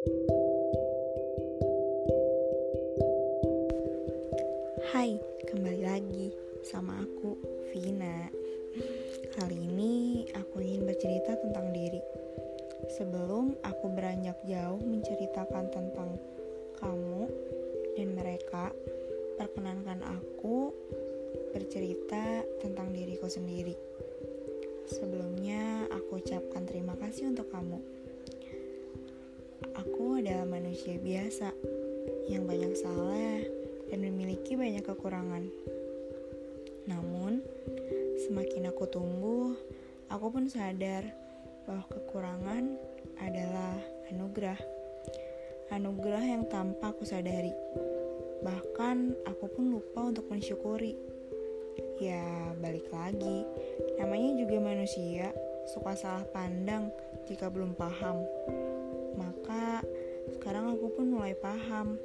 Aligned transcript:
Hai, 0.00 0.08
kembali 5.44 5.84
lagi 5.84 6.32
sama 6.64 7.04
aku, 7.04 7.36
Vina. 7.68 8.32
Kali 9.36 9.60
ini 9.60 10.24
aku 10.32 10.64
ingin 10.64 10.88
bercerita 10.88 11.36
tentang 11.36 11.76
diri. 11.76 12.00
Sebelum 12.96 13.60
aku 13.60 13.92
beranjak 13.92 14.40
jauh 14.48 14.80
menceritakan 14.80 15.68
tentang 15.68 16.16
kamu 16.80 17.28
dan 17.92 18.08
mereka, 18.16 18.72
perkenankan 19.36 20.00
aku 20.00 20.72
bercerita 21.52 22.40
tentang 22.64 22.88
diriku 22.96 23.28
sendiri. 23.28 23.76
Sebelumnya, 24.88 25.92
aku 25.92 26.24
ucapkan 26.24 26.64
terima 26.64 26.96
kasih 26.96 27.36
untuk 27.36 27.52
kamu. 27.52 27.99
Manusia 30.80 30.96
biasa 30.96 31.48
yang 32.32 32.48
banyak 32.48 32.72
salah 32.72 33.36
dan 33.92 34.00
memiliki 34.00 34.56
banyak 34.56 34.80
kekurangan. 34.80 35.44
Namun, 36.88 37.44
semakin 38.24 38.72
aku 38.72 38.88
tumbuh, 38.88 39.52
aku 40.08 40.32
pun 40.32 40.48
sadar 40.48 41.04
bahwa 41.68 41.84
kekurangan 41.84 42.80
adalah 43.20 43.76
anugerah. 44.08 44.56
Anugerah 45.68 46.24
yang 46.24 46.48
tanpa 46.48 46.96
aku 46.96 47.04
sadari. 47.04 47.52
Bahkan 48.40 49.28
aku 49.28 49.52
pun 49.52 49.76
lupa 49.76 50.08
untuk 50.08 50.32
mensyukuri. 50.32 50.96
Ya, 52.00 52.56
balik 52.56 52.88
lagi. 52.88 53.44
Namanya 54.00 54.32
juga 54.32 54.56
manusia, 54.64 55.28
suka 55.68 55.92
salah 55.92 56.24
pandang 56.32 56.88
jika 57.28 57.52
belum 57.52 57.76
paham. 57.76 58.24
Pun 61.00 61.16
mulai 61.16 61.32
paham 61.32 61.96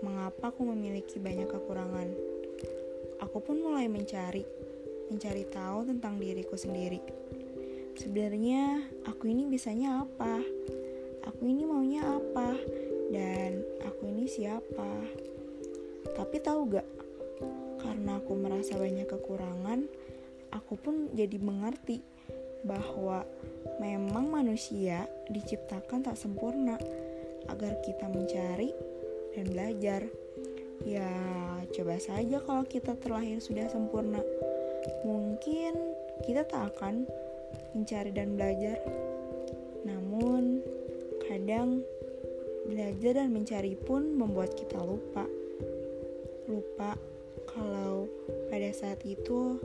mengapa 0.00 0.48
aku 0.48 0.64
memiliki 0.72 1.20
banyak 1.20 1.44
kekurangan. 1.44 2.08
Aku 3.20 3.36
pun 3.44 3.60
mulai 3.60 3.84
mencari, 3.84 4.48
mencari 5.12 5.44
tahu 5.44 5.84
tentang 5.84 6.16
diriku 6.16 6.56
sendiri. 6.56 7.04
Sebenarnya 8.00 8.80
aku 9.04 9.28
ini 9.28 9.44
bisanya 9.44 10.08
apa? 10.08 10.40
Aku 11.28 11.44
ini 11.44 11.68
maunya 11.68 12.00
apa? 12.00 12.56
Dan 13.12 13.60
aku 13.84 14.08
ini 14.08 14.24
siapa? 14.24 14.88
Tapi 16.16 16.40
tahu 16.40 16.80
gak? 16.80 16.88
Karena 17.84 18.24
aku 18.24 18.40
merasa 18.40 18.80
banyak 18.80 19.04
kekurangan, 19.04 19.84
aku 20.56 20.80
pun 20.80 21.12
jadi 21.12 21.36
mengerti 21.36 22.00
bahwa 22.64 23.20
memang 23.84 24.32
manusia 24.32 25.04
diciptakan 25.28 26.08
tak 26.08 26.16
sempurna 26.16 26.80
agar 27.50 27.78
kita 27.82 28.06
mencari 28.06 28.70
dan 29.34 29.46
belajar. 29.50 30.02
Ya, 30.86 31.10
coba 31.76 32.00
saja 32.00 32.40
kalau 32.40 32.64
kita 32.64 32.96
terlahir 32.96 33.38
sudah 33.42 33.68
sempurna. 33.68 34.24
Mungkin 35.04 35.76
kita 36.24 36.48
tak 36.48 36.72
akan 36.76 37.04
mencari 37.76 38.10
dan 38.16 38.34
belajar. 38.38 38.80
Namun, 39.84 40.64
kadang 41.28 41.84
belajar 42.66 43.20
dan 43.20 43.28
mencari 43.34 43.76
pun 43.76 44.16
membuat 44.16 44.56
kita 44.56 44.80
lupa. 44.80 45.26
Lupa 46.48 46.96
kalau 47.50 48.06
pada 48.50 48.70
saat 48.74 49.02
itu 49.06 49.58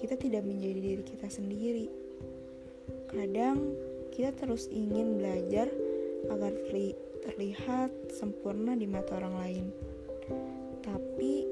kita 0.00 0.16
tidak 0.16 0.44
menjadi 0.44 0.80
diri 0.80 1.02
kita 1.04 1.28
sendiri. 1.28 1.86
Kadang 3.10 3.74
kita 4.14 4.32
terus 4.36 4.68
ingin 4.70 5.18
belajar 5.18 5.68
agar 6.30 6.52
terlihat 7.24 7.90
sempurna 8.12 8.74
di 8.74 8.88
mata 8.88 9.16
orang 9.20 9.34
lain, 9.40 9.66
tapi 10.80 11.44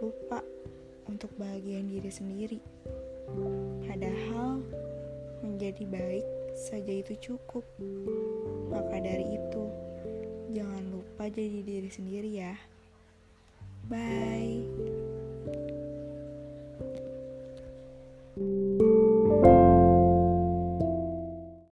lupa 0.00 0.40
untuk 1.08 1.32
bahagian 1.36 1.88
diri 1.88 2.10
sendiri. 2.12 2.60
Padahal 3.84 4.62
menjadi 5.44 5.84
baik 5.88 6.26
saja 6.58 6.92
itu 6.92 7.14
cukup. 7.32 7.64
Maka 8.68 8.96
dari 8.98 9.38
itu, 9.38 9.64
jangan 10.52 10.84
lupa 10.90 11.30
jadi 11.30 11.60
diri 11.62 11.90
sendiri 11.90 12.30
ya. 12.34 12.54
Bye. 13.88 15.77